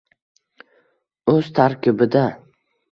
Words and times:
O‘z 1.37 1.55
tarkibida: 1.63 2.29